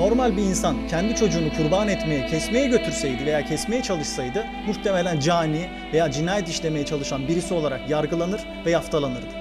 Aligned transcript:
normal 0.00 0.36
bir 0.36 0.42
insan 0.42 0.88
kendi 0.88 1.14
çocuğunu 1.16 1.52
kurban 1.56 1.88
etmeye, 1.88 2.26
kesmeye 2.26 2.66
götürseydi 2.66 3.26
veya 3.26 3.44
kesmeye 3.44 3.82
çalışsaydı 3.82 4.44
muhtemelen 4.66 5.20
cani 5.20 5.68
veya 5.92 6.10
cinayet 6.10 6.48
işlemeye 6.48 6.86
çalışan 6.86 7.28
birisi 7.28 7.54
olarak 7.54 7.90
yargılanır 7.90 8.40
ve 8.66 8.70
yaftalanırdı. 8.70 9.34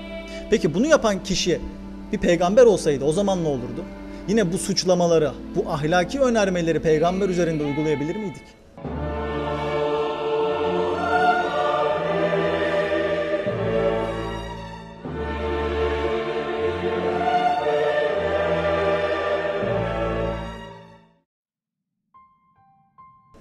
Peki 0.50 0.74
bunu 0.74 0.88
yapan 0.88 1.24
kişi 1.24 1.62
bir 2.12 2.18
peygamber 2.18 2.66
olsaydı 2.66 3.06
o 3.06 3.12
zaman 3.12 3.44
ne 3.44 3.48
olurdu? 3.48 3.86
Yine 4.28 4.54
bu 4.54 4.58
suçlamaları, 4.58 5.32
bu 5.56 5.72
ahlaki 5.72 6.20
önermeleri 6.20 6.80
peygamber 6.80 7.30
üzerinde 7.30 7.64
uygulayabilir 7.64 8.16
miydik? 8.16 8.59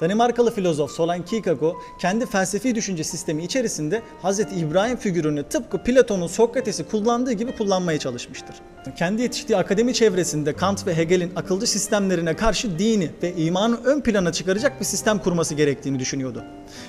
Danimarkalı 0.00 0.54
filozof 0.54 0.90
Solan 0.90 1.24
Kierkegaard 1.24 1.74
kendi 1.98 2.26
felsefi 2.26 2.74
düşünce 2.74 3.04
sistemi 3.04 3.44
içerisinde 3.44 4.02
Hz. 4.22 4.40
İbrahim 4.40 4.96
figürünü 4.96 5.42
tıpkı 5.42 5.82
Platon'un 5.82 6.26
Sokrates'i 6.26 6.84
kullandığı 6.84 7.32
gibi 7.32 7.56
kullanmaya 7.56 7.98
çalışmıştır. 7.98 8.56
Kendi 8.96 9.22
yetiştiği 9.22 9.56
akademi 9.56 9.94
çevresinde 9.94 10.52
Kant 10.52 10.86
ve 10.86 10.96
Hegel'in 10.96 11.32
akılcı 11.36 11.66
sistemlerine 11.66 12.36
karşı 12.36 12.78
dini 12.78 13.10
ve 13.22 13.34
imanı 13.34 13.78
ön 13.84 14.00
plana 14.00 14.32
çıkaracak 14.32 14.80
bir 14.80 14.84
sistem 14.84 15.18
kurması 15.18 15.54
gerektiğini 15.54 15.98
düşünüyordu. 15.98 16.44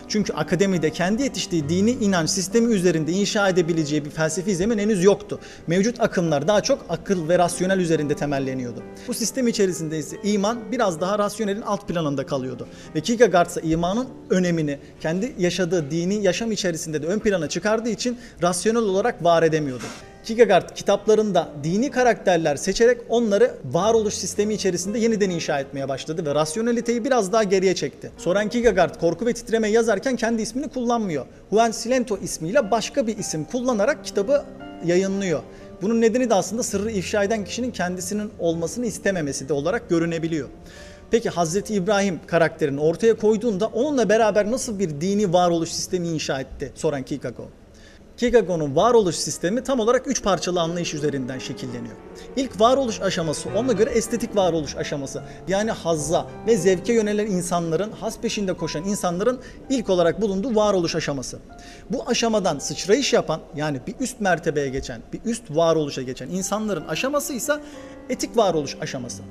Çünkü 0.08 0.34
akademide 0.34 0.90
kendi 0.90 1.24
yetiştiği 1.24 1.70
dini 1.70 1.92
inanç 1.92 2.30
sistemi 2.30 2.74
üzerinde 2.74 3.12
inşa 3.12 3.50
edebileceği 3.50 4.06
bir 4.06 4.10
felsefi 4.10 4.56
zemin 4.56 4.78
henüz 4.78 5.04
yoktu. 5.04 5.40
Mevcut 5.68 6.02
akımlar 6.02 6.48
daha 6.48 6.62
çok 6.62 6.86
akıl 6.90 7.30
ve 7.30 7.40
rasyonel 7.40 7.80
üzerinde 7.80 8.16
temelleniyordu. 8.16 8.84
Bu 9.08 9.14
sistem 9.14 9.48
içerisinde 9.48 9.98
ise 9.98 10.18
iman 10.24 10.72
biraz 10.72 11.02
daha 11.02 11.20
rasyonelin 11.20 11.62
alt 11.62 11.88
planında 11.88 12.26
kalıyordu. 12.26 12.68
Ve 12.96 12.99
Kierkegaard 13.02 13.50
ise 13.50 13.62
imanın 13.62 14.08
önemini 14.30 14.80
kendi 15.02 15.34
yaşadığı 15.40 15.92
dini 15.92 16.24
yaşam 16.24 16.52
içerisinde 16.52 17.02
de 17.02 17.08
ön 17.08 17.20
plana 17.20 17.50
çıkardığı 17.50 17.90
için 17.90 18.18
rasyonel 18.42 18.82
olarak 18.82 19.24
var 19.24 19.44
edemiyordu. 19.44 19.84
Kierkegaard 20.24 20.76
kitaplarında 20.76 21.50
dini 21.64 21.92
karakterler 21.92 22.56
seçerek 22.56 22.98
onları 23.10 23.52
varoluş 23.66 24.14
sistemi 24.14 24.54
içerisinde 24.54 25.00
yeniden 25.00 25.30
inşa 25.30 25.60
etmeye 25.60 25.90
başladı 25.90 26.26
ve 26.26 26.36
rasyoneliteyi 26.36 27.06
biraz 27.06 27.32
daha 27.32 27.44
geriye 27.44 27.76
çekti. 27.76 28.12
Soren 28.18 28.50
Kierkegaard 28.50 29.00
Korku 29.00 29.26
ve 29.26 29.34
Titreme 29.34 29.68
yazarken 29.68 30.16
kendi 30.16 30.42
ismini 30.42 30.68
kullanmıyor. 30.68 31.26
Juan 31.52 31.72
Silento 31.72 32.18
ismiyle 32.18 32.72
başka 32.72 33.08
bir 33.08 33.18
isim 33.18 33.46
kullanarak 33.46 34.06
kitabı 34.06 34.46
yayınlıyor. 34.86 35.42
Bunun 35.82 36.02
nedeni 36.02 36.30
de 36.30 36.34
aslında 36.34 36.64
sırrı 36.64 36.92
ifşa 36.92 37.24
eden 37.24 37.46
kişinin 37.46 37.72
kendisinin 37.72 38.32
olmasını 38.40 38.86
istememesi 38.86 39.50
de 39.50 39.54
olarak 39.54 39.90
görünebiliyor. 39.90 40.50
Peki 41.12 41.30
Hazreti 41.30 41.74
İbrahim 41.74 42.20
karakterini 42.28 42.82
ortaya 42.82 43.18
koyduğunda 43.18 43.68
onunla 43.68 44.10
beraber 44.10 44.52
nasıl 44.52 44.80
bir 44.80 45.02
dini 45.02 45.34
varoluş 45.34 45.70
sistemi 45.72 46.08
inşa 46.08 46.40
etti 46.40 46.72
Soren 46.76 47.04
Kierkegaard? 47.04 47.50
Kierkegaard'un 48.18 48.76
varoluş 48.76 49.16
sistemi 49.16 49.64
tam 49.64 49.80
olarak 49.80 50.08
üç 50.08 50.24
parçalı 50.24 50.62
anlayış 50.62 50.94
üzerinden 50.94 51.40
şekilleniyor. 51.40 51.96
İlk 52.36 52.60
varoluş 52.60 53.02
aşaması 53.02 53.50
ona 53.58 53.72
göre 53.72 53.90
estetik 53.90 54.36
varoluş 54.36 54.76
aşaması. 54.76 55.24
Yani 55.48 55.72
hazza 55.72 56.28
ve 56.48 56.58
zevke 56.58 56.94
yönelen 56.94 57.28
insanların, 57.28 57.92
haz 57.92 58.22
peşinde 58.22 58.54
koşan 58.54 58.84
insanların 58.84 59.40
ilk 59.70 59.90
olarak 59.90 60.22
bulunduğu 60.22 60.56
varoluş 60.56 60.96
aşaması. 60.96 61.40
Bu 61.90 62.10
aşamadan 62.10 62.60
sıçrayış 62.60 63.14
yapan 63.14 63.42
yani 63.56 63.80
bir 63.88 63.96
üst 64.00 64.22
mertebeye 64.22 64.70
geçen, 64.70 65.02
bir 65.14 65.20
üst 65.26 65.44
varoluşa 65.50 66.02
geçen 66.02 66.30
insanların 66.30 66.88
aşaması 66.88 67.34
ise 67.34 67.54
etik 68.10 68.38
varoluş 68.38 68.78
aşaması. 68.82 69.24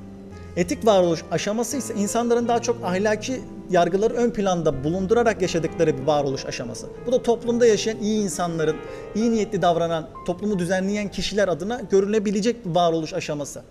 Etik 0.58 0.86
varoluş 0.86 1.24
aşaması 1.30 1.76
ise 1.76 1.94
insanların 1.94 2.48
daha 2.48 2.62
çok 2.62 2.84
ahlaki 2.84 3.40
yargıları 3.70 4.14
ön 4.14 4.30
planda 4.30 4.84
bulundurarak 4.84 5.42
yaşadıkları 5.42 5.98
bir 5.98 6.02
varoluş 6.02 6.46
aşaması. 6.46 6.86
Bu 7.06 7.12
da 7.12 7.22
toplumda 7.22 7.66
yaşayan 7.66 7.98
iyi 7.98 8.22
insanların, 8.22 8.76
iyi 9.14 9.30
niyetli 9.30 9.62
davranan, 9.62 10.08
toplumu 10.26 10.58
düzenleyen 10.58 11.10
kişiler 11.10 11.48
adına 11.48 11.80
görünebilecek 11.91 12.66
bir 12.66 12.74
varoluş 12.74 13.14
aşaması. 13.14 13.62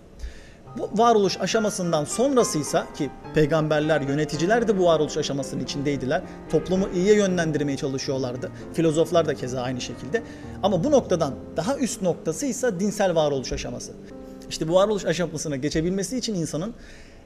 Bu 0.78 0.90
varoluş 0.94 1.40
aşamasından 1.40 2.04
sonrasıysa 2.04 2.86
ki 2.94 3.10
peygamberler, 3.34 4.00
yöneticiler 4.00 4.68
de 4.68 4.78
bu 4.78 4.84
varoluş 4.84 5.16
aşamasının 5.16 5.64
içindeydiler. 5.64 6.22
Toplumu 6.50 6.88
iyiye 6.94 7.14
yönlendirmeye 7.14 7.76
çalışıyorlardı. 7.76 8.50
Filozoflar 8.72 9.26
da 9.26 9.34
keza 9.34 9.62
aynı 9.62 9.80
şekilde. 9.80 10.22
Ama 10.62 10.84
bu 10.84 10.90
noktadan 10.90 11.34
daha 11.56 11.76
üst 11.76 12.02
noktası 12.02 12.46
ise 12.46 12.80
dinsel 12.80 13.14
varoluş 13.14 13.52
aşaması. 13.52 13.92
İşte 14.50 14.68
bu 14.68 14.74
varoluş 14.74 15.04
aşamasına 15.04 15.56
geçebilmesi 15.56 16.18
için 16.18 16.34
insanın 16.34 16.74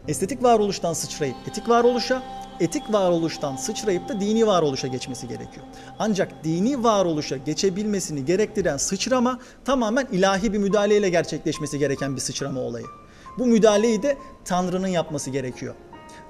estetik 0.08 0.42
varoluştan 0.42 0.92
sıçrayıp 0.92 1.36
etik 1.48 1.68
varoluşa, 1.68 2.22
etik 2.60 2.92
varoluştan 2.92 3.56
sıçrayıp 3.56 4.08
da 4.08 4.20
dini 4.20 4.46
varoluşa 4.46 4.88
geçmesi 4.88 5.28
gerekiyor. 5.28 5.66
Ancak 5.98 6.44
dini 6.44 6.84
varoluşa 6.84 7.36
geçebilmesini 7.36 8.24
gerektiren 8.24 8.76
sıçrama 8.76 9.38
tamamen 9.64 10.06
ilahi 10.12 10.52
bir 10.52 10.58
müdahaleyle 10.58 11.08
gerçekleşmesi 11.08 11.78
gereken 11.78 12.16
bir 12.16 12.20
sıçrama 12.20 12.60
olayı. 12.60 12.86
Bu 13.38 13.46
müdahaleyi 13.46 14.02
de 14.02 14.18
Tanrı'nın 14.44 14.88
yapması 14.88 15.30
gerekiyor. 15.30 15.74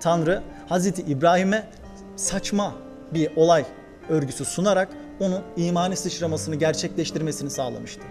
Tanrı 0.00 0.42
Hazreti 0.69 1.03
İbrahim'e 1.03 1.69
saçma 2.16 2.74
bir 3.14 3.36
olay 3.36 3.64
örgüsü 4.09 4.44
sunarak 4.44 4.88
onun 5.20 5.42
imani 5.56 5.97
sıçramasını 5.97 6.54
gerçekleştirmesini 6.56 7.50
sağlamıştı. 7.50 8.03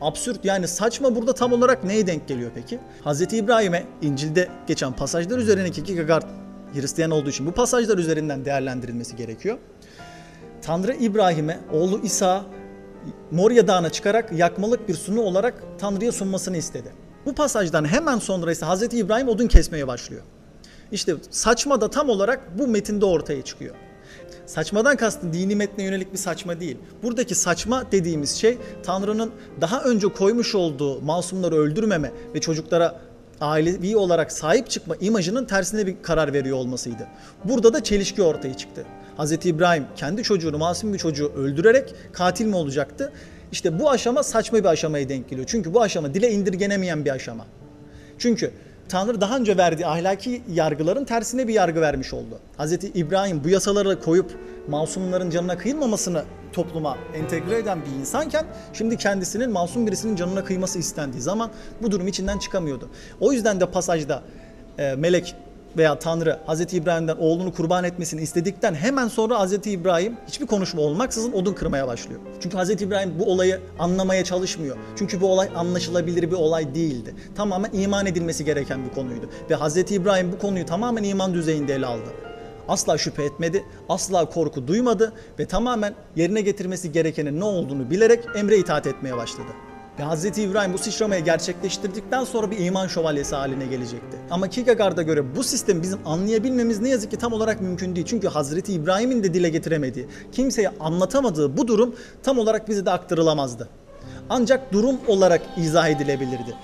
Absürt 0.00 0.44
yani 0.44 0.68
saçma 0.68 1.16
burada 1.16 1.32
tam 1.34 1.52
olarak 1.52 1.84
neye 1.84 2.06
denk 2.06 2.28
geliyor 2.28 2.50
peki? 2.54 2.78
Hz. 3.04 3.32
İbrahim'e 3.32 3.86
İncil'de 4.02 4.48
geçen 4.66 4.92
pasajlar 4.92 5.38
üzerindeki 5.38 5.84
Kierkegaard 5.84 6.24
Hristiyan 6.74 7.10
olduğu 7.10 7.30
için 7.30 7.46
bu 7.46 7.52
pasajlar 7.52 7.98
üzerinden 7.98 8.44
değerlendirilmesi 8.44 9.16
gerekiyor. 9.16 9.58
Tanrı 10.62 10.94
İbrahim'e 10.94 11.58
oğlu 11.72 12.00
İsa 12.02 12.44
Moria 13.30 13.66
Dağı'na 13.66 13.90
çıkarak 13.90 14.32
yakmalık 14.32 14.88
bir 14.88 14.94
sunu 14.94 15.20
olarak 15.20 15.62
Tanrı'ya 15.78 16.12
sunmasını 16.12 16.56
istedi. 16.56 16.92
Bu 17.26 17.34
pasajdan 17.34 17.84
hemen 17.84 18.18
sonra 18.18 18.52
ise 18.52 18.66
Hz. 18.66 18.82
İbrahim 18.82 19.28
odun 19.28 19.46
kesmeye 19.46 19.86
başlıyor. 19.86 20.22
İşte 20.92 21.14
saçma 21.30 21.80
da 21.80 21.90
tam 21.90 22.08
olarak 22.08 22.58
bu 22.58 22.66
metinde 22.68 23.04
ortaya 23.04 23.42
çıkıyor. 23.42 23.74
Saçmadan 24.48 24.96
kastım 24.96 25.32
dini 25.32 25.56
metne 25.56 25.84
yönelik 25.84 26.12
bir 26.12 26.18
saçma 26.18 26.60
değil. 26.60 26.76
Buradaki 27.02 27.34
saçma 27.34 27.92
dediğimiz 27.92 28.30
şey 28.30 28.58
Tanrı'nın 28.82 29.30
daha 29.60 29.82
önce 29.82 30.08
koymuş 30.08 30.54
olduğu 30.54 31.00
masumları 31.00 31.56
öldürmeme 31.56 32.12
ve 32.34 32.40
çocuklara 32.40 33.00
ailevi 33.40 33.96
olarak 33.96 34.32
sahip 34.32 34.70
çıkma 34.70 34.96
imajının 35.00 35.44
tersine 35.44 35.86
bir 35.86 36.02
karar 36.02 36.32
veriyor 36.32 36.56
olmasıydı. 36.56 37.06
Burada 37.44 37.74
da 37.74 37.82
çelişki 37.82 38.22
ortaya 38.22 38.56
çıktı. 38.56 38.84
Hz. 39.18 39.32
İbrahim 39.32 39.84
kendi 39.96 40.22
çocuğunu, 40.22 40.58
masum 40.58 40.92
bir 40.92 40.98
çocuğu 40.98 41.32
öldürerek 41.36 41.94
katil 42.12 42.46
mi 42.46 42.56
olacaktı? 42.56 43.12
İşte 43.52 43.78
bu 43.78 43.90
aşama 43.90 44.22
saçma 44.22 44.58
bir 44.58 44.64
aşamaya 44.64 45.08
denk 45.08 45.28
geliyor. 45.28 45.48
Çünkü 45.50 45.74
bu 45.74 45.82
aşama 45.82 46.14
dile 46.14 46.30
indirgenemeyen 46.30 47.04
bir 47.04 47.10
aşama. 47.10 47.46
Çünkü 48.18 48.50
Tanrı 48.88 49.20
daha 49.20 49.36
önce 49.36 49.56
verdiği 49.56 49.86
ahlaki 49.86 50.42
yargıların 50.52 51.04
tersine 51.04 51.48
bir 51.48 51.54
yargı 51.54 51.80
vermiş 51.80 52.14
oldu. 52.14 52.38
Hz. 52.58 52.72
İbrahim 52.72 53.44
bu 53.44 53.48
yasaları 53.48 54.00
koyup 54.00 54.38
masumların 54.68 55.30
canına 55.30 55.58
kıyılmamasını 55.58 56.24
topluma 56.52 56.98
entegre 57.14 57.58
eden 57.58 57.78
bir 57.82 58.00
insanken 58.00 58.46
şimdi 58.72 58.96
kendisinin 58.96 59.50
masum 59.50 59.86
birisinin 59.86 60.16
canına 60.16 60.44
kıyması 60.44 60.78
istendiği 60.78 61.22
zaman 61.22 61.50
bu 61.82 61.90
durum 61.90 62.08
içinden 62.08 62.38
çıkamıyordu. 62.38 62.88
O 63.20 63.32
yüzden 63.32 63.60
de 63.60 63.70
pasajda 63.70 64.22
e, 64.78 64.94
melek 64.94 65.34
veya 65.76 65.98
Tanrı 65.98 66.38
Hz. 66.48 66.74
İbrahim'den 66.74 67.16
oğlunu 67.16 67.54
kurban 67.54 67.84
etmesini 67.84 68.20
istedikten 68.20 68.74
hemen 68.74 69.08
sonra 69.08 69.46
Hz. 69.46 69.52
İbrahim 69.66 70.16
hiçbir 70.26 70.46
konuşma 70.46 70.82
olmaksızın 70.82 71.32
odun 71.32 71.52
kırmaya 71.52 71.86
başlıyor. 71.86 72.20
Çünkü 72.40 72.58
Hz. 72.58 72.70
İbrahim 72.70 73.18
bu 73.18 73.32
olayı 73.32 73.60
anlamaya 73.78 74.24
çalışmıyor. 74.24 74.76
Çünkü 74.96 75.20
bu 75.20 75.32
olay 75.32 75.48
anlaşılabilir 75.56 76.30
bir 76.30 76.36
olay 76.36 76.74
değildi. 76.74 77.14
Tamamen 77.36 77.70
iman 77.72 78.06
edilmesi 78.06 78.44
gereken 78.44 78.84
bir 78.84 78.94
konuydu. 78.94 79.30
Ve 79.50 79.56
Hz. 79.56 79.76
İbrahim 79.76 80.32
bu 80.32 80.38
konuyu 80.38 80.66
tamamen 80.66 81.02
iman 81.02 81.34
düzeyinde 81.34 81.74
ele 81.74 81.86
aldı. 81.86 82.08
Asla 82.68 82.98
şüphe 82.98 83.24
etmedi, 83.24 83.64
asla 83.88 84.28
korku 84.28 84.68
duymadı 84.68 85.12
ve 85.38 85.46
tamamen 85.46 85.94
yerine 86.16 86.40
getirmesi 86.40 86.92
gerekenin 86.92 87.40
ne 87.40 87.44
olduğunu 87.44 87.90
bilerek 87.90 88.24
emre 88.34 88.58
itaat 88.58 88.86
etmeye 88.86 89.16
başladı. 89.16 89.67
Ve 89.98 90.04
Hz. 90.04 90.38
İbrahim 90.38 90.72
bu 90.72 90.78
sıçramayı 90.78 91.24
gerçekleştirdikten 91.24 92.24
sonra 92.24 92.50
bir 92.50 92.58
iman 92.58 92.86
şövalyesi 92.86 93.34
haline 93.34 93.66
gelecekti. 93.66 94.16
Ama 94.30 94.48
Kierkegaard'a 94.48 95.02
göre 95.02 95.36
bu 95.36 95.44
sistemi 95.44 95.82
bizim 95.82 95.98
anlayabilmemiz 96.04 96.80
ne 96.80 96.88
yazık 96.88 97.10
ki 97.10 97.16
tam 97.16 97.32
olarak 97.32 97.60
mümkün 97.60 97.96
değil. 97.96 98.06
Çünkü 98.06 98.28
Hz. 98.28 98.68
İbrahim'in 98.68 99.22
de 99.22 99.34
dile 99.34 99.48
getiremediği, 99.48 100.06
kimseye 100.32 100.68
anlatamadığı 100.80 101.56
bu 101.56 101.68
durum 101.68 101.94
tam 102.22 102.38
olarak 102.38 102.68
bize 102.68 102.86
de 102.86 102.90
aktarılamazdı. 102.90 103.68
Ancak 104.30 104.72
durum 104.72 104.96
olarak 105.06 105.40
izah 105.56 105.88
edilebilirdi. 105.88 106.54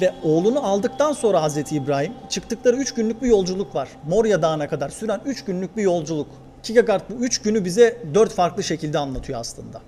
Ve 0.00 0.14
oğlunu 0.22 0.66
aldıktan 0.66 1.12
sonra 1.12 1.48
Hz. 1.48 1.72
İbrahim 1.72 2.12
çıktıkları 2.28 2.76
3 2.76 2.94
günlük 2.94 3.22
bir 3.22 3.28
yolculuk 3.28 3.74
var. 3.74 3.88
Moria 4.08 4.42
Dağı'na 4.42 4.68
kadar 4.68 4.88
süren 4.88 5.20
3 5.24 5.44
günlük 5.44 5.76
bir 5.76 5.82
yolculuk. 5.82 6.28
Kierkegaard 6.62 7.02
bu 7.10 7.24
3 7.24 7.42
günü 7.42 7.64
bize 7.64 8.02
4 8.14 8.32
farklı 8.32 8.62
şekilde 8.62 8.98
anlatıyor 8.98 9.40
aslında. 9.40 9.80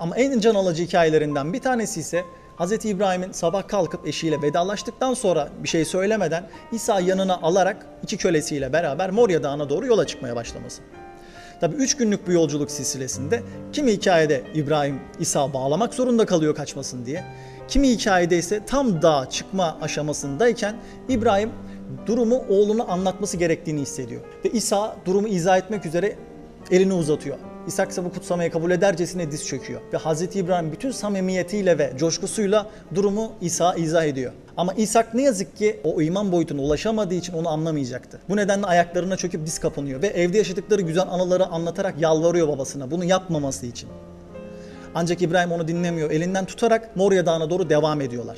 Ama 0.00 0.16
en 0.16 0.40
can 0.40 0.54
alıcı 0.54 0.82
hikayelerinden 0.82 1.52
bir 1.52 1.60
tanesi 1.60 2.00
ise 2.00 2.24
Hz. 2.58 2.84
İbrahim'in 2.84 3.32
sabah 3.32 3.68
kalkıp 3.68 4.08
eşiyle 4.08 4.42
vedalaştıktan 4.42 5.14
sonra 5.14 5.48
bir 5.62 5.68
şey 5.68 5.84
söylemeden 5.84 6.48
İsa 6.72 7.00
yanına 7.00 7.36
alarak 7.42 7.86
iki 8.02 8.16
kölesiyle 8.16 8.72
beraber 8.72 9.10
Morya 9.10 9.42
Dağı'na 9.42 9.68
doğru 9.68 9.86
yola 9.86 10.06
çıkmaya 10.06 10.36
başlaması. 10.36 10.82
Tabi 11.60 11.76
3 11.76 11.96
günlük 11.96 12.26
bu 12.26 12.32
yolculuk 12.32 12.70
silsilesinde 12.70 13.42
kimi 13.72 13.92
hikayede 13.92 14.42
İbrahim 14.54 15.00
İsa 15.20 15.52
bağlamak 15.52 15.94
zorunda 15.94 16.26
kalıyor 16.26 16.54
kaçmasın 16.54 17.06
diye. 17.06 17.24
Kimi 17.68 17.90
hikayede 17.90 18.38
ise 18.38 18.60
tam 18.66 19.02
dağa 19.02 19.30
çıkma 19.30 19.78
aşamasındayken 19.82 20.76
İbrahim 21.08 21.50
durumu 22.06 22.44
oğluna 22.48 22.84
anlatması 22.84 23.36
gerektiğini 23.36 23.80
hissediyor. 23.80 24.20
Ve 24.44 24.50
İsa 24.50 24.96
durumu 25.06 25.28
izah 25.28 25.58
etmek 25.58 25.86
üzere 25.86 26.16
elini 26.70 26.92
uzatıyor. 26.92 27.36
İshak 27.66 27.90
ise 27.90 28.04
bu 28.04 28.12
kutsamayı 28.12 28.50
kabul 28.50 28.70
edercesine 28.70 29.30
diz 29.30 29.46
çöküyor. 29.46 29.80
Ve 29.92 29.98
Hz. 29.98 30.36
İbrahim 30.36 30.72
bütün 30.72 30.90
samimiyetiyle 30.90 31.78
ve 31.78 31.92
coşkusuyla 31.98 32.66
durumu 32.94 33.32
İsa 33.40 33.74
izah 33.74 34.04
ediyor. 34.04 34.32
Ama 34.56 34.74
İshak 34.74 35.14
ne 35.14 35.22
yazık 35.22 35.56
ki 35.56 35.80
o 35.84 36.02
iman 36.02 36.32
boyutuna 36.32 36.62
ulaşamadığı 36.62 37.14
için 37.14 37.32
onu 37.32 37.48
anlamayacaktı. 37.48 38.20
Bu 38.28 38.36
nedenle 38.36 38.66
ayaklarına 38.66 39.16
çöküp 39.16 39.46
diz 39.46 39.58
kapanıyor 39.58 40.02
ve 40.02 40.06
evde 40.06 40.38
yaşadıkları 40.38 40.82
güzel 40.82 41.04
anıları 41.10 41.46
anlatarak 41.46 42.00
yalvarıyor 42.00 42.48
babasına 42.48 42.90
bunu 42.90 43.04
yapmaması 43.04 43.66
için. 43.66 43.88
Ancak 44.94 45.22
İbrahim 45.22 45.52
onu 45.52 45.68
dinlemiyor. 45.68 46.10
Elinden 46.10 46.44
tutarak 46.44 46.96
Morya 46.96 47.26
Dağı'na 47.26 47.50
doğru 47.50 47.70
devam 47.70 48.00
ediyorlar. 48.00 48.36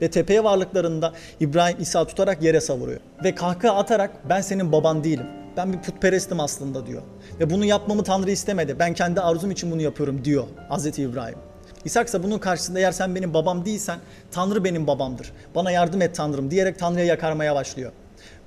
Ve 0.00 0.10
tepeye 0.10 0.44
varlıklarında 0.44 1.12
İbrahim 1.40 1.76
İsa 1.80 2.04
tutarak 2.04 2.42
yere 2.42 2.60
savuruyor. 2.60 3.00
Ve 3.24 3.34
kahkaha 3.34 3.76
atarak 3.76 4.10
ben 4.28 4.40
senin 4.40 4.72
baban 4.72 5.04
değilim. 5.04 5.26
Ben 5.56 5.72
bir 5.72 5.78
putperestim 5.78 6.40
aslında 6.40 6.86
diyor. 6.86 7.02
Ve 7.40 7.50
bunu 7.50 7.64
yapmamı 7.64 8.04
Tanrı 8.04 8.30
istemedi. 8.30 8.76
Ben 8.78 8.94
kendi 8.94 9.20
arzum 9.20 9.50
için 9.50 9.70
bunu 9.70 9.82
yapıyorum 9.82 10.24
diyor 10.24 10.44
Hz. 10.70 10.98
İbrahim. 10.98 11.38
İshak 11.84 12.08
ise 12.08 12.22
bunun 12.22 12.38
karşısında 12.38 12.78
eğer 12.78 12.92
sen 12.92 13.14
benim 13.14 13.34
babam 13.34 13.64
değilsen 13.64 13.98
Tanrı 14.30 14.64
benim 14.64 14.86
babamdır. 14.86 15.32
Bana 15.54 15.70
yardım 15.70 16.02
et 16.02 16.14
Tanrım 16.14 16.50
diyerek 16.50 16.78
Tanrı'ya 16.78 17.04
yakarmaya 17.04 17.54
başlıyor. 17.54 17.92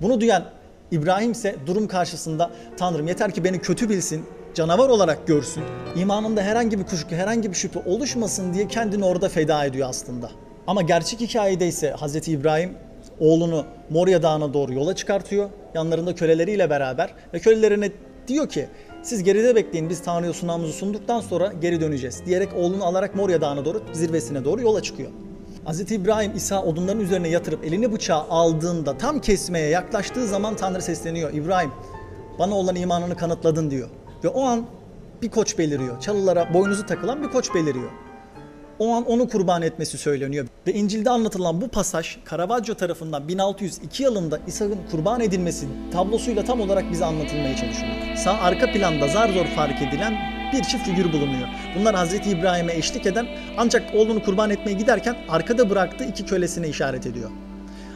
Bunu 0.02 0.22
duyan 0.22 0.44
İbrahim 0.92 1.32
ise 1.32 1.56
durum 1.66 1.88
karşısında 1.88 2.52
Tanrım 2.78 3.08
yeter 3.08 3.32
ki 3.32 3.44
beni 3.44 3.60
kötü 3.60 3.90
bilsin, 3.90 4.26
canavar 4.54 4.90
olarak 4.90 5.28
görsün, 5.28 5.64
imanında 5.96 6.42
herhangi 6.42 6.80
bir 6.80 6.84
kuşku, 6.84 7.16
herhangi 7.16 7.50
bir 7.50 7.56
şüphe 7.56 7.80
oluşmasın 7.86 8.54
diye 8.54 8.68
kendini 8.68 9.06
orada 9.06 9.30
feda 9.30 9.66
ediyor 9.66 9.90
aslında. 9.90 10.32
Ama 10.68 10.82
gerçek 10.82 11.20
hikayede 11.20 11.68
ise 11.68 11.96
Hz. 12.02 12.28
İbrahim 12.28 12.74
oğlunu 13.20 13.66
Moria 13.90 14.22
Dağı'na 14.22 14.54
doğru 14.54 14.74
yola 14.74 14.96
çıkartıyor. 14.96 15.50
Yanlarında 15.74 16.16
köleleriyle 16.16 16.70
beraber 16.70 17.14
ve 17.34 17.40
kölelerine 17.40 17.92
diyor 18.28 18.50
ki 18.50 18.68
siz 19.04 19.24
geride 19.24 19.56
bekleyin 19.56 19.90
biz 19.90 20.02
Tanrı'ya 20.02 20.34
sunağımızı 20.34 20.74
sunduktan 20.74 21.22
sonra 21.22 21.54
geri 21.62 21.82
döneceğiz 21.82 22.26
diyerek 22.26 22.50
oğlunu 22.58 22.86
alarak 22.86 23.16
Moria 23.16 23.42
Dağı'na 23.42 23.66
doğru 23.66 23.82
zirvesine 23.94 24.46
doğru 24.46 24.62
yola 24.62 24.82
çıkıyor. 24.82 25.12
Hz. 25.66 25.92
İbrahim 25.92 26.36
İsa 26.36 26.64
odunların 26.64 27.00
üzerine 27.00 27.30
yatırıp 27.30 27.66
elini 27.66 27.92
bıçağı 27.92 28.22
aldığında 28.30 28.98
tam 28.98 29.20
kesmeye 29.20 29.70
yaklaştığı 29.70 30.28
zaman 30.28 30.56
Tanrı 30.56 30.82
sesleniyor. 30.82 31.34
İbrahim 31.34 31.72
bana 32.40 32.56
olan 32.56 32.76
imanını 32.76 33.18
kanıtladın 33.18 33.72
diyor. 33.72 33.90
Ve 34.24 34.28
o 34.28 34.44
an 34.44 34.66
bir 35.22 35.30
koç 35.30 35.58
beliriyor. 35.58 36.00
Çalılara 36.00 36.54
boynuzu 36.54 36.86
takılan 36.86 37.24
bir 37.24 37.30
koç 37.30 37.56
beliriyor. 37.56 37.92
O 38.80 38.94
an 38.94 39.06
onu 39.06 39.30
kurban 39.30 39.62
etmesi 39.62 39.98
söyleniyor. 39.98 40.48
Ve 40.68 40.74
İncil'de 40.74 41.10
anlatılan 41.10 41.62
bu 41.62 41.68
pasaj 41.68 42.18
Caravaggio 42.32 42.76
tarafından 42.76 43.28
1602 43.28 44.04
yılında 44.04 44.40
İshak'ın 44.48 44.80
kurban 44.92 45.22
edilmesi 45.22 45.68
tablosuyla 45.94 46.44
tam 46.44 46.62
olarak 46.62 46.92
bize 46.92 47.06
anlatılmaya 47.06 47.58
çalışılıyor. 47.58 48.16
Sağ 48.16 48.34
arka 48.34 48.72
planda 48.72 49.08
zar 49.08 49.30
zor 49.30 49.46
fark 49.46 49.82
edilen 49.82 50.18
bir 50.54 50.64
çift 50.64 50.86
figür 50.86 51.14
bulunuyor. 51.14 51.48
Bunlar 51.80 51.96
Hz. 51.96 52.14
İbrahim'e 52.14 52.74
eşlik 52.74 53.06
eden 53.06 53.28
ancak 53.58 53.96
oğlunu 53.96 54.24
kurban 54.24 54.50
etmeye 54.50 54.74
giderken 54.74 55.16
arkada 55.30 55.70
bıraktığı 55.70 56.04
iki 56.04 56.26
kölesine 56.26 56.68
işaret 56.68 57.06
ediyor. 57.06 57.30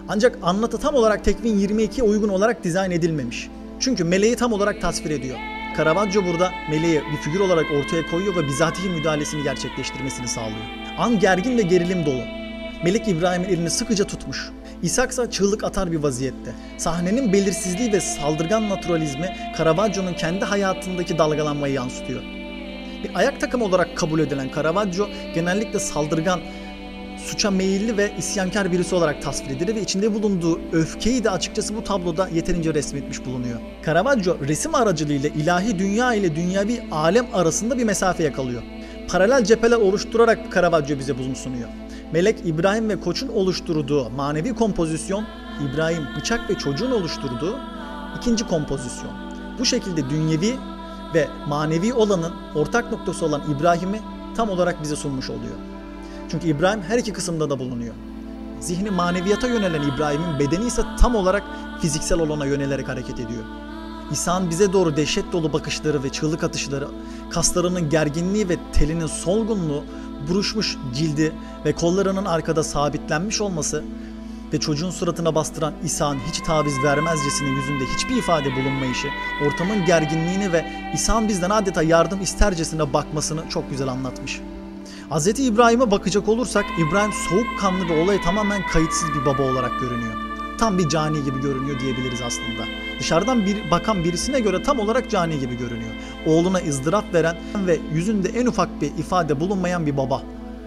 Ancak 0.07 0.39
anlatı 0.41 0.77
tam 0.77 0.95
olarak 0.95 1.23
Tekvin 1.23 1.59
22'ye 1.59 2.03
uygun 2.03 2.29
olarak 2.29 2.63
dizayn 2.63 2.91
edilmemiş. 2.91 3.49
Çünkü 3.79 4.03
meleği 4.03 4.35
tam 4.35 4.53
olarak 4.53 4.81
tasvir 4.81 5.09
ediyor. 5.09 5.37
Caravaggio 5.77 6.25
burada 6.25 6.51
meleği 6.69 7.01
bir 7.11 7.17
figür 7.17 7.39
olarak 7.39 7.65
ortaya 7.71 8.05
koyuyor 8.05 8.35
ve 8.35 8.47
bizatihi 8.47 8.89
müdahalesini 8.89 9.43
gerçekleştirmesini 9.43 10.27
sağlıyor. 10.27 10.65
An 10.97 11.19
gergin 11.19 11.57
ve 11.57 11.61
gerilim 11.61 12.05
dolu. 12.05 12.21
Melek 12.83 13.07
İbrahim'in 13.07 13.49
elini 13.49 13.69
sıkıca 13.69 14.05
tutmuş. 14.05 14.51
İshak 14.83 15.11
ise 15.11 15.31
çığlık 15.31 15.63
atar 15.63 15.91
bir 15.91 15.97
vaziyette. 15.97 16.51
Sahnenin 16.77 17.33
belirsizliği 17.33 17.91
ve 17.91 18.01
saldırgan 18.01 18.69
naturalizmi 18.69 19.35
Caravaggio'nun 19.57 20.13
kendi 20.13 20.45
hayatındaki 20.45 21.17
dalgalanmayı 21.17 21.73
yansıtıyor. 21.73 22.21
Bir 23.03 23.11
ayak 23.15 23.39
takımı 23.41 23.63
olarak 23.63 23.97
kabul 23.97 24.19
edilen 24.19 24.49
Caravaggio 24.55 25.07
genellikle 25.35 25.79
saldırgan, 25.79 26.41
suça 27.23 27.51
meyilli 27.51 27.97
ve 27.97 28.11
isyankar 28.17 28.71
birisi 28.71 28.95
olarak 28.95 29.21
tasvir 29.21 29.49
edilir 29.49 29.75
ve 29.75 29.81
içinde 29.81 30.13
bulunduğu 30.13 30.59
öfkeyi 30.71 31.23
de 31.23 31.29
açıkçası 31.29 31.75
bu 31.75 31.83
tabloda 31.83 32.27
yeterince 32.27 32.73
resmetmiş 32.73 33.25
bulunuyor. 33.25 33.59
Caravaggio 33.85 34.37
resim 34.47 34.75
aracılığıyla 34.75 35.29
ilahi 35.29 35.79
dünya 35.79 36.13
ile 36.13 36.35
dünyavi 36.35 36.83
alem 36.91 37.25
arasında 37.33 37.77
bir 37.77 37.83
mesafe 37.83 38.23
yakalıyor. 38.23 38.63
Paralel 39.07 39.43
cepheler 39.43 39.77
oluşturarak 39.77 40.53
Caravaggio 40.53 40.99
bize 40.99 41.17
bunu 41.17 41.35
sunuyor. 41.35 41.69
Melek 42.11 42.39
İbrahim 42.45 42.89
ve 42.89 42.99
Koç'un 42.99 43.27
oluşturduğu 43.27 44.09
manevi 44.09 44.55
kompozisyon, 44.55 45.25
İbrahim, 45.61 46.07
bıçak 46.17 46.49
ve 46.49 46.55
çocuğun 46.55 46.91
oluşturduğu 46.91 47.59
ikinci 48.17 48.47
kompozisyon. 48.47 49.11
Bu 49.59 49.65
şekilde 49.65 50.09
dünyevi 50.09 50.55
ve 51.13 51.27
manevi 51.47 51.93
olanın 51.93 52.33
ortak 52.55 52.91
noktası 52.91 53.25
olan 53.25 53.41
İbrahim'i 53.57 54.01
tam 54.35 54.49
olarak 54.49 54.83
bize 54.83 54.95
sunmuş 54.95 55.29
oluyor. 55.29 55.72
Çünkü 56.33 56.47
İbrahim 56.47 56.81
her 56.81 56.97
iki 56.97 57.13
kısımda 57.13 57.49
da 57.49 57.59
bulunuyor. 57.59 57.93
Zihni 58.59 58.89
maneviyata 58.89 59.47
yönelen 59.47 59.81
İbrahim'in 59.81 60.39
bedeni 60.39 60.65
ise 60.65 60.81
tam 60.99 61.15
olarak 61.15 61.43
fiziksel 61.81 62.19
olana 62.19 62.45
yönelerek 62.45 62.87
hareket 62.87 63.19
ediyor. 63.19 63.43
İsa'nın 64.11 64.49
bize 64.49 64.73
doğru 64.73 64.97
dehşet 64.97 65.31
dolu 65.31 65.53
bakışları 65.53 66.03
ve 66.03 66.09
çığlık 66.09 66.43
atışları, 66.43 66.87
kaslarının 67.29 67.89
gerginliği 67.89 68.49
ve 68.49 68.57
telinin 68.73 69.07
solgunluğu, 69.07 69.83
buruşmuş 70.29 70.77
cildi 70.93 71.33
ve 71.65 71.73
kollarının 71.73 72.25
arkada 72.25 72.63
sabitlenmiş 72.63 73.41
olması 73.41 73.83
ve 74.53 74.59
çocuğun 74.59 74.91
suratına 74.91 75.35
bastıran 75.35 75.73
İsa'nın 75.83 76.19
hiç 76.19 76.39
taviz 76.39 76.83
vermezcesine 76.83 77.49
yüzünde 77.49 77.83
hiçbir 77.95 78.15
ifade 78.15 78.51
bulunmayışı, 78.55 79.07
ortamın 79.47 79.85
gerginliğini 79.85 80.53
ve 80.53 80.65
İsa'nın 80.93 81.27
bizden 81.27 81.49
adeta 81.49 81.83
yardım 81.83 82.21
istercesine 82.21 82.93
bakmasını 82.93 83.49
çok 83.49 83.69
güzel 83.69 83.87
anlatmış. 83.87 84.41
Hz. 85.13 85.27
İbrahim'e 85.27 85.91
bakacak 85.91 86.29
olursak 86.29 86.65
İbrahim 86.79 87.11
soğukkanlı 87.29 87.89
ve 87.89 88.03
olaya 88.03 88.21
tamamen 88.21 88.67
kayıtsız 88.67 89.09
bir 89.13 89.25
baba 89.25 89.43
olarak 89.43 89.79
görünüyor. 89.79 90.13
Tam 90.57 90.77
bir 90.77 90.89
cani 90.89 91.23
gibi 91.23 91.41
görünüyor 91.41 91.79
diyebiliriz 91.79 92.21
aslında. 92.21 92.63
Dışarıdan 92.99 93.45
bir 93.45 93.71
bakan 93.71 94.03
birisine 94.03 94.39
göre 94.39 94.63
tam 94.63 94.79
olarak 94.79 95.09
cani 95.09 95.39
gibi 95.39 95.57
görünüyor. 95.57 95.91
Oğluna 96.25 96.57
ızdırap 96.69 97.13
veren 97.13 97.37
ve 97.67 97.79
yüzünde 97.93 98.29
en 98.29 98.45
ufak 98.45 98.81
bir 98.81 98.87
ifade 98.87 99.39
bulunmayan 99.39 99.85
bir 99.85 99.97
baba. 99.97 100.21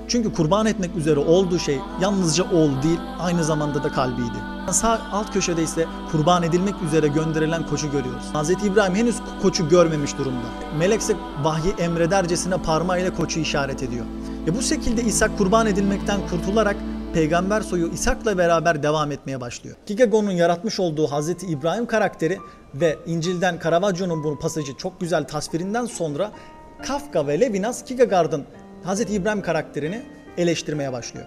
Çünkü 0.09 0.33
kurban 0.33 0.67
etmek 0.67 0.97
üzere 0.97 1.21
olduğu 1.21 1.59
şey 1.59 1.79
yalnızca 2.00 2.45
oğul 2.45 2.83
değil, 2.83 3.00
aynı 3.19 3.45
zamanda 3.45 3.85
da 3.85 3.93
kalbiydi. 3.93 4.38
Sağ 4.71 5.00
alt 5.12 5.33
köşede 5.33 5.62
ise 5.62 5.87
kurban 6.12 6.43
edilmek 6.43 6.75
üzere 6.87 7.09
gönderilen 7.09 7.67
koçu 7.67 7.93
görüyoruz. 7.93 8.25
Hz. 8.35 8.50
İbrahim 8.50 8.95
henüz 8.95 9.17
koçu 9.43 9.69
görmemiş 9.69 10.19
durumda. 10.19 10.47
Melek 10.79 11.00
ise 11.00 11.17
vahyi 11.43 11.73
emredercesine 11.79 12.57
parmağıyla 12.57 13.15
koçu 13.15 13.41
işaret 13.41 13.83
ediyor. 13.83 14.07
Ve 14.47 14.55
bu 14.55 14.62
şekilde 14.62 15.03
İshak 15.03 15.38
kurban 15.38 15.67
edilmekten 15.67 16.29
kurtularak 16.29 16.76
peygamber 17.15 17.61
soyu 17.61 17.93
İshak'la 17.93 18.38
beraber 18.38 18.83
devam 18.83 19.12
etmeye 19.12 19.41
başlıyor. 19.41 19.76
Kierkegaard'un 19.87 20.31
yaratmış 20.31 20.81
olduğu 20.81 21.07
Hz. 21.07 21.29
İbrahim 21.29 21.87
karakteri 21.87 22.38
ve 22.75 22.97
İncil'den 23.07 23.59
Caravaggio'nun 23.65 24.25
bu 24.25 24.38
pasajı 24.38 24.76
çok 24.76 25.00
güzel 25.00 25.25
tasvirinden 25.25 25.87
sonra 25.87 26.33
Kafka 26.83 27.26
ve 27.26 27.41
Levinas 27.41 27.85
Kierkegaard'ın 27.85 28.45
Hz. 28.85 29.00
İbrahim 29.00 29.43
karakterini 29.43 30.03
eleştirmeye 30.37 30.93
başlıyor. 30.93 31.26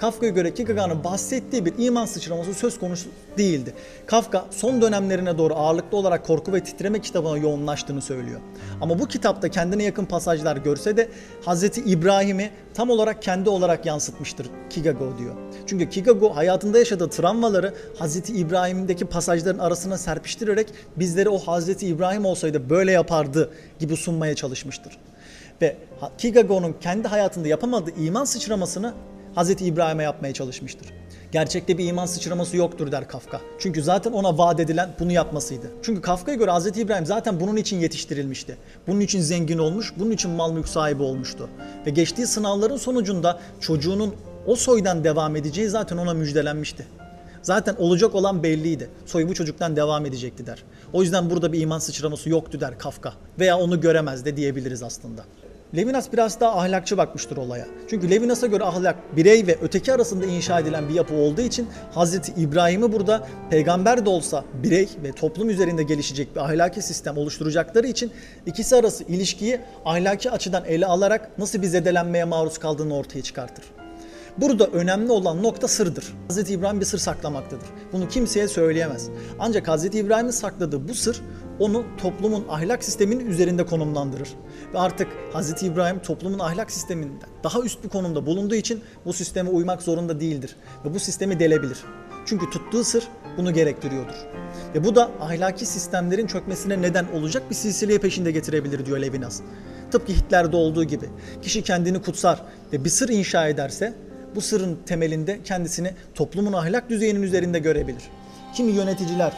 Kafka'ya 0.00 0.32
göre 0.32 0.54
Kierkegaard'ın 0.54 1.04
bahsettiği 1.04 1.64
bir 1.64 1.74
iman 1.78 2.06
sıçraması 2.06 2.54
söz 2.54 2.78
konusu 2.78 3.08
değildi. 3.38 3.74
Kafka 4.06 4.46
son 4.50 4.82
dönemlerine 4.82 5.38
doğru 5.38 5.54
ağırlıklı 5.54 5.98
olarak 5.98 6.26
korku 6.26 6.52
ve 6.52 6.64
titreme 6.64 7.00
kitabına 7.00 7.38
yoğunlaştığını 7.38 8.02
söylüyor. 8.02 8.40
Ama 8.80 8.98
bu 8.98 9.08
kitapta 9.08 9.48
kendine 9.48 9.82
yakın 9.82 10.04
pasajlar 10.04 10.56
görse 10.56 10.96
de 10.96 11.08
Hz. 11.46 11.62
İbrahim'i 11.78 12.50
tam 12.74 12.90
olarak 12.90 13.22
kendi 13.22 13.48
olarak 13.48 13.86
yansıtmıştır 13.86 14.46
Kierkegaard 14.70 15.18
diyor. 15.18 15.34
Çünkü 15.66 15.90
Kierkegaard 15.90 16.34
hayatında 16.34 16.78
yaşadığı 16.78 17.10
travmaları 17.10 17.74
Hz. 18.00 18.30
İbrahim'deki 18.30 19.04
pasajların 19.04 19.58
arasına 19.58 19.98
serpiştirerek 19.98 20.68
bizlere 20.96 21.28
o 21.28 21.38
Hz. 21.38 21.82
İbrahim 21.82 22.24
olsaydı 22.24 22.70
böyle 22.70 22.92
yapardı 22.92 23.50
gibi 23.78 23.96
sunmaya 23.96 24.34
çalışmıştır. 24.34 24.98
Ve 25.62 25.76
Kierkegaard'un 26.18 26.76
kendi 26.80 27.08
hayatında 27.08 27.48
yapamadığı 27.48 27.90
iman 27.90 28.24
sıçramasını 28.24 28.94
Hazreti 29.38 29.64
İbrahim'e 29.64 30.02
yapmaya 30.02 30.34
çalışmıştır. 30.34 30.86
Gerçekte 31.32 31.78
bir 31.78 31.84
iman 31.86 32.06
sıçraması 32.06 32.56
yoktur 32.56 32.92
der 32.92 33.08
Kafka. 33.08 33.40
Çünkü 33.58 33.82
zaten 33.82 34.12
ona 34.12 34.38
vaat 34.38 34.60
edilen 34.60 34.90
bunu 35.00 35.12
yapmasıydı. 35.12 35.66
Çünkü 35.82 36.02
Kafka'ya 36.02 36.36
göre 36.36 36.50
Hz. 36.50 36.66
İbrahim 36.66 37.06
zaten 37.06 37.40
bunun 37.40 37.56
için 37.56 37.80
yetiştirilmişti. 37.80 38.56
Bunun 38.86 39.00
için 39.00 39.20
zengin 39.20 39.58
olmuş, 39.58 39.92
bunun 39.98 40.10
için 40.10 40.30
mal 40.30 40.52
mülk 40.52 40.68
sahibi 40.68 41.02
olmuştu. 41.02 41.48
Ve 41.86 41.90
geçtiği 41.90 42.26
sınavların 42.26 42.76
sonucunda 42.76 43.40
çocuğunun 43.60 44.14
o 44.46 44.56
soydan 44.56 45.04
devam 45.04 45.36
edeceği 45.36 45.68
zaten 45.68 45.96
ona 45.96 46.14
müjdelenmişti. 46.14 46.86
Zaten 47.42 47.74
olacak 47.78 48.14
olan 48.14 48.42
belliydi. 48.42 48.90
Soy 49.06 49.28
bu 49.28 49.34
çocuktan 49.34 49.76
devam 49.76 50.06
edecekti 50.06 50.46
der. 50.46 50.64
O 50.92 51.02
yüzden 51.02 51.30
burada 51.30 51.52
bir 51.52 51.60
iman 51.60 51.78
sıçraması 51.78 52.30
yoktu 52.30 52.60
der 52.60 52.78
Kafka. 52.78 53.12
Veya 53.38 53.58
onu 53.58 53.80
göremez 53.80 54.24
de 54.24 54.36
diyebiliriz 54.36 54.82
aslında. 54.82 55.24
Levinas 55.76 56.12
biraz 56.12 56.40
daha 56.40 56.58
ahlakçı 56.58 56.96
bakmıştır 56.96 57.36
olaya. 57.36 57.66
Çünkü 57.90 58.10
Levinas'a 58.10 58.46
göre 58.46 58.64
ahlak 58.64 59.16
birey 59.16 59.46
ve 59.46 59.58
öteki 59.62 59.92
arasında 59.92 60.26
inşa 60.26 60.60
edilen 60.60 60.88
bir 60.88 60.94
yapı 60.94 61.14
olduğu 61.14 61.40
için 61.40 61.68
Hazreti 61.92 62.32
İbrahim'i 62.32 62.92
burada 62.92 63.26
peygamber 63.50 64.06
de 64.06 64.10
olsa 64.10 64.44
birey 64.62 64.88
ve 65.02 65.12
toplum 65.12 65.50
üzerinde 65.50 65.82
gelişecek 65.82 66.36
bir 66.36 66.40
ahlaki 66.40 66.82
sistem 66.82 67.18
oluşturacakları 67.18 67.86
için 67.86 68.12
ikisi 68.46 68.76
arası 68.76 69.04
ilişkiyi 69.04 69.60
ahlaki 69.84 70.30
açıdan 70.30 70.64
ele 70.64 70.86
alarak 70.86 71.38
nasıl 71.38 71.62
bir 71.62 71.66
zedelenmeye 71.66 72.24
maruz 72.24 72.58
kaldığını 72.58 72.96
ortaya 72.96 73.22
çıkartır. 73.22 73.64
Burada 74.38 74.66
önemli 74.66 75.12
olan 75.12 75.42
nokta 75.42 75.68
sırdır. 75.68 76.04
Hz. 76.28 76.50
İbrahim 76.50 76.80
bir 76.80 76.84
sır 76.84 76.98
saklamaktadır. 76.98 77.66
Bunu 77.92 78.08
kimseye 78.08 78.48
söyleyemez. 78.48 79.08
Ancak 79.38 79.68
Hz. 79.68 79.84
İbrahim'in 79.84 80.30
sakladığı 80.30 80.88
bu 80.88 80.94
sır 80.94 81.22
onu 81.58 81.84
toplumun 81.98 82.44
ahlak 82.48 82.84
sisteminin 82.84 83.26
üzerinde 83.26 83.66
konumlandırır. 83.66 84.28
Ve 84.74 84.78
artık 84.78 85.08
Hz. 85.34 85.62
İbrahim 85.62 85.98
toplumun 85.98 86.38
ahlak 86.38 86.70
sisteminden 86.70 87.28
daha 87.44 87.60
üst 87.60 87.84
bir 87.84 87.88
konumda 87.88 88.26
bulunduğu 88.26 88.54
için 88.54 88.80
bu 89.04 89.12
sisteme 89.12 89.50
uymak 89.50 89.82
zorunda 89.82 90.20
değildir. 90.20 90.56
Ve 90.84 90.94
bu 90.94 91.00
sistemi 91.00 91.40
delebilir. 91.40 91.78
Çünkü 92.26 92.50
tuttuğu 92.50 92.84
sır 92.84 93.08
bunu 93.36 93.52
gerektiriyordur. 93.52 94.14
Ve 94.74 94.84
bu 94.84 94.94
da 94.94 95.10
ahlaki 95.20 95.66
sistemlerin 95.66 96.26
çökmesine 96.26 96.82
neden 96.82 97.06
olacak 97.14 97.42
bir 97.50 97.54
silsileye 97.54 97.98
peşinde 97.98 98.32
getirebilir 98.32 98.86
diyor 98.86 98.98
Levinas. 98.98 99.40
Tıpkı 99.90 100.12
Hitler'de 100.12 100.56
olduğu 100.56 100.84
gibi. 100.84 101.06
Kişi 101.42 101.62
kendini 101.62 102.02
kutsar 102.02 102.42
ve 102.72 102.84
bir 102.84 102.90
sır 102.90 103.08
inşa 103.08 103.48
ederse 103.48 103.94
bu 104.34 104.40
sırrın 104.40 104.78
temelinde 104.86 105.42
kendisini 105.44 105.94
toplumun 106.14 106.52
ahlak 106.52 106.90
düzeyinin 106.90 107.22
üzerinde 107.22 107.58
görebilir. 107.58 108.02
Kimi 108.54 108.72
yöneticiler 108.72 109.32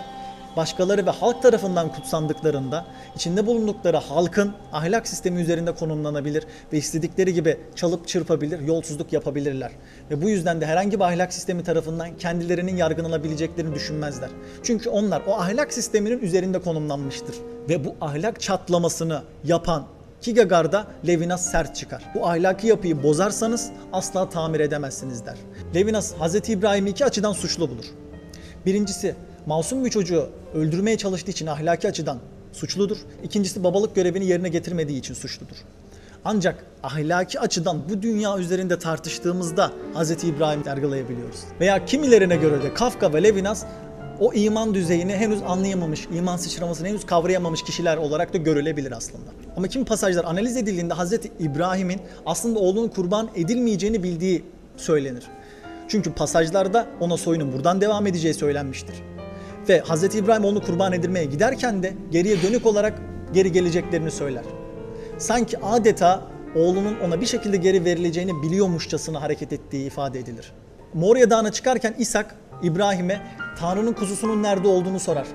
başkaları 0.57 1.07
ve 1.07 1.11
halk 1.11 1.42
tarafından 1.42 1.92
kutsandıklarında 1.92 2.87
içinde 3.16 3.47
bulundukları 3.47 3.97
halkın 3.97 4.52
ahlak 4.73 5.09
sistemi 5.09 5.40
üzerinde 5.40 5.75
konumlanabilir 5.75 6.45
ve 6.73 6.78
istedikleri 6.78 7.35
gibi 7.35 7.57
çalıp 7.76 8.09
çırpabilir, 8.09 8.61
yolsuzluk 8.61 9.12
yapabilirler. 9.12 9.71
Ve 10.11 10.23
bu 10.23 10.28
yüzden 10.28 10.61
de 10.61 10.66
herhangi 10.66 11.00
bir 11.00 11.04
ahlak 11.04 11.33
sistemi 11.33 11.64
tarafından 11.64 12.16
kendilerinin 12.16 12.76
yargılanabileceklerini 12.76 13.75
düşünmezler. 13.75 14.30
Çünkü 14.62 14.88
onlar 14.88 15.23
o 15.26 15.35
ahlak 15.35 15.73
sisteminin 15.73 16.19
üzerinde 16.19 16.59
konumlanmıştır. 16.59 17.37
Ve 17.69 17.85
bu 17.85 17.95
ahlak 18.00 18.40
çatlamasını 18.40 19.23
yapan 19.45 19.87
Kierkegaard'da 20.21 20.87
Levinas 21.07 21.50
sert 21.50 21.76
çıkar. 21.76 22.04
Bu 22.14 22.26
ahlaki 22.26 22.66
yapıyı 22.66 23.02
bozarsanız 23.02 23.71
asla 23.92 24.28
tamir 24.28 24.61
edemezsiniz 24.61 25.26
der. 25.26 25.37
Levinas 25.75 26.14
Hz. 26.14 26.49
İbrahim'i 26.49 26.90
iki 26.90 27.04
açıdan 27.04 27.33
suçlu 27.33 27.71
bulur. 27.71 27.85
Birincisi 28.66 29.14
masum 29.47 29.85
bir 29.85 29.90
çocuğu 29.90 30.28
öldürmeye 30.54 30.99
çalıştığı 30.99 31.30
için 31.30 31.47
ahlaki 31.47 31.88
açıdan 31.88 32.18
suçludur. 32.52 32.97
İkincisi 33.25 33.64
babalık 33.64 33.94
görevini 33.94 34.26
yerine 34.26 34.49
getirmediği 34.49 34.99
için 34.99 35.14
suçludur. 35.14 35.56
Ancak 36.25 36.64
ahlaki 36.82 37.40
açıdan 37.40 37.82
bu 37.88 38.02
dünya 38.02 38.38
üzerinde 38.38 38.78
tartıştığımızda 38.78 39.73
Hz. 39.94 40.25
İbrahim'i 40.25 40.68
yargılayabiliyoruz. 40.68 41.40
Veya 41.61 41.85
kimilerine 41.85 42.37
göre 42.37 42.62
de 42.62 42.75
Kafka 42.75 43.14
ve 43.14 43.23
Levinas 43.23 43.64
o 44.20 44.32
iman 44.32 44.75
düzeyini 44.75 45.16
henüz 45.16 45.42
anlayamamış, 45.42 46.09
iman 46.12 46.37
sıçramasını 46.37 46.88
henüz 46.88 47.06
kavrayamamış 47.06 47.62
kişiler 47.62 47.97
olarak 47.97 48.35
da 48.35 48.38
görülebilir 48.38 48.92
aslında. 48.92 49.30
Ama 49.56 49.68
kimi 49.68 49.85
pasajlar 49.85 50.25
analiz 50.25 50.56
edildiğinde 50.56 50.94
Hz. 50.94 51.12
İbrahim'in 51.38 52.00
aslında 52.26 52.59
oğlunun 52.59 52.88
kurban 52.88 53.30
edilmeyeceğini 53.35 54.02
bildiği 54.02 54.44
söylenir. 54.76 55.25
Çünkü 55.88 56.12
pasajlarda 56.12 56.87
ona 57.00 57.16
soyunun 57.16 57.52
buradan 57.52 57.80
devam 57.80 58.06
edeceği 58.06 58.35
söylenmiştir. 58.35 58.94
Ve 59.70 59.80
Hz. 59.80 60.14
İbrahim 60.14 60.44
onu 60.44 60.62
kurban 60.62 60.92
edilmeye 60.92 61.24
giderken 61.24 61.82
de 61.82 61.92
geriye 62.10 62.42
dönük 62.42 62.66
olarak 62.66 63.02
geri 63.32 63.52
geleceklerini 63.52 64.10
söyler. 64.10 64.44
Sanki 65.18 65.58
adeta 65.58 66.22
oğlunun 66.56 66.96
ona 67.06 67.20
bir 67.20 67.26
şekilde 67.26 67.56
geri 67.56 67.84
verileceğini 67.84 68.42
biliyormuşçasına 68.42 69.22
hareket 69.22 69.52
ettiği 69.52 69.86
ifade 69.86 70.18
edilir. 70.18 70.52
Moria 70.94 71.30
Dağı'na 71.30 71.52
çıkarken 71.52 71.94
İshak 71.98 72.36
İbrahim'e 72.62 73.20
Tanrı'nın 73.58 73.92
kuzusunun 73.92 74.42
nerede 74.42 74.68
olduğunu 74.68 75.00
sorar 75.00 75.26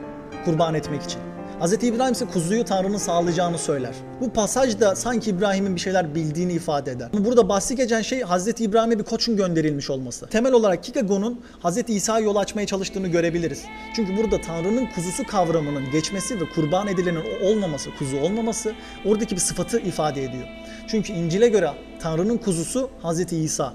kurban 0.46 0.74
etmek 0.74 1.04
için. 1.04 1.20
Hz. 1.62 1.74
İbrahim 1.74 2.12
ise 2.12 2.26
kuzuyu 2.26 2.66
Tanrı'nın 2.66 2.98
sağlayacağını 2.98 3.58
söyler. 3.58 3.96
Bu 4.22 4.30
pasajda 4.34 4.96
sanki 4.96 5.30
İbrahim'in 5.30 5.76
bir 5.76 5.80
şeyler 5.82 6.16
bildiğini 6.16 6.54
ifade 6.54 6.92
eder. 6.92 7.10
Burada 7.14 7.50
bahsi 7.50 7.76
geçen 7.76 8.02
şey 8.02 8.22
Hz. 8.24 8.62
İbrahim'e 8.62 9.00
bir 9.00 9.04
koçun 9.04 9.38
gönderilmiş 9.38 9.90
olması. 9.90 10.28
Temel 10.28 10.54
olarak 10.54 10.84
Kierkegaard'un 10.84 11.42
Hz. 11.64 11.78
İsa'ya 11.88 12.20
yol 12.20 12.36
açmaya 12.36 12.68
çalıştığını 12.68 13.08
görebiliriz. 13.08 13.64
Çünkü 13.96 14.18
burada 14.18 14.42
Tanrı'nın 14.42 14.86
kuzusu 14.96 15.28
kavramının 15.28 15.92
geçmesi 15.92 16.42
ve 16.42 16.50
kurban 16.56 16.88
edilenin 16.88 17.24
olmaması, 17.44 17.90
kuzu 18.00 18.18
olmaması 18.18 18.74
oradaki 19.06 19.36
bir 19.36 19.42
sıfatı 19.42 19.80
ifade 19.80 20.24
ediyor. 20.24 20.48
Çünkü 20.88 21.14
İncil'e 21.14 21.48
göre 21.48 21.70
Tanrı'nın 22.00 22.38
kuzusu 22.38 22.90
Hz. 23.04 23.34
İsa. 23.34 23.74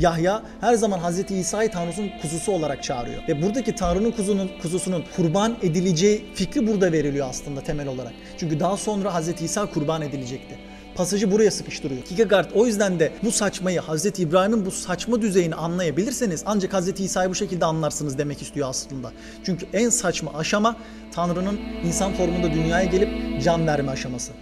Yahya 0.00 0.42
her 0.60 0.74
zaman 0.74 0.98
Hz. 0.98 1.30
İsa'yı 1.30 1.70
Tanrı'nın 1.70 2.10
kuzusu 2.22 2.52
olarak 2.52 2.82
çağırıyor. 2.82 3.28
Ve 3.28 3.42
buradaki 3.42 3.74
Tanrı'nın 3.74 4.10
kuzunun, 4.10 4.50
kuzusunun 4.62 5.04
kurban 5.16 5.56
edileceği 5.62 6.24
fikri 6.34 6.66
burada 6.66 6.92
veriliyor 6.92 7.28
aslında 7.30 7.60
temel 7.60 7.88
olarak. 7.88 8.12
Çünkü 8.38 8.60
daha 8.60 8.76
sonra 8.76 9.20
Hz. 9.20 9.42
İsa 9.42 9.66
kurban 9.66 10.02
edilecekti. 10.02 10.58
Pasajı 10.94 11.30
buraya 11.32 11.50
sıkıştırıyor. 11.50 12.02
Kierkegaard 12.02 12.50
o 12.54 12.66
yüzden 12.66 13.00
de 13.00 13.12
bu 13.24 13.30
saçmayı, 13.30 13.80
Hz. 13.80 14.06
İbrahim'in 14.06 14.66
bu 14.66 14.70
saçma 14.70 15.22
düzeyini 15.22 15.54
anlayabilirseniz 15.54 16.42
ancak 16.46 16.72
Hz. 16.72 17.00
İsa'yı 17.00 17.30
bu 17.30 17.34
şekilde 17.34 17.64
anlarsınız 17.64 18.18
demek 18.18 18.42
istiyor 18.42 18.68
aslında. 18.68 19.12
Çünkü 19.44 19.66
en 19.72 19.88
saçma 19.88 20.32
aşama 20.34 20.76
Tanrı'nın 21.12 21.60
insan 21.84 22.14
formunda 22.14 22.52
dünyaya 22.52 22.84
gelip 22.84 23.42
can 23.42 23.66
verme 23.66 23.90
aşaması. 23.90 24.32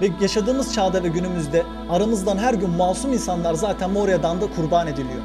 Ve 0.00 0.10
yaşadığımız 0.20 0.74
çağda 0.74 1.04
ve 1.04 1.08
günümüzde 1.08 1.62
aramızdan 1.90 2.38
her 2.38 2.54
gün 2.54 2.70
masum 2.70 3.12
insanlar 3.12 3.54
zaten 3.54 3.90
Moria'dan 3.90 4.40
da 4.40 4.46
kurban 4.56 4.86
ediliyor. 4.86 5.22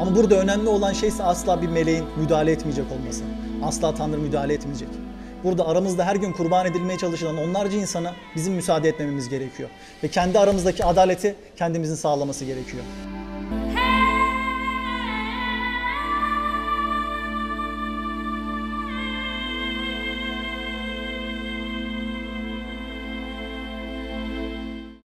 Ama 0.00 0.16
burada 0.16 0.34
önemli 0.34 0.68
olan 0.68 0.92
şey 0.92 1.08
ise 1.08 1.22
asla 1.22 1.62
bir 1.62 1.68
meleğin 1.68 2.04
müdahale 2.16 2.52
etmeyecek 2.52 2.84
olması. 2.92 3.24
Asla 3.64 3.94
Tanrı 3.94 4.18
müdahale 4.18 4.54
etmeyecek. 4.54 4.88
Burada 5.44 5.68
aramızda 5.68 6.04
her 6.04 6.16
gün 6.16 6.32
kurban 6.32 6.66
edilmeye 6.66 6.98
çalışılan 6.98 7.36
onlarca 7.36 7.78
insana 7.78 8.12
bizim 8.36 8.54
müsaade 8.54 8.88
etmememiz 8.88 9.28
gerekiyor. 9.28 9.68
Ve 10.02 10.08
kendi 10.08 10.38
aramızdaki 10.38 10.84
adaleti 10.84 11.36
kendimizin 11.56 11.94
sağlaması 11.94 12.44
gerekiyor. 12.44 12.84